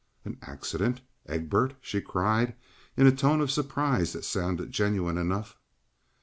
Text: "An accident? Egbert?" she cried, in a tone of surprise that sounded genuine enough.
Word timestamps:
"An 0.25 0.39
accident? 0.41 1.01
Egbert?" 1.27 1.75
she 1.79 2.01
cried, 2.01 2.55
in 2.97 3.05
a 3.05 3.11
tone 3.11 3.39
of 3.39 3.51
surprise 3.51 4.13
that 4.13 4.25
sounded 4.25 4.71
genuine 4.71 5.19
enough. 5.19 5.59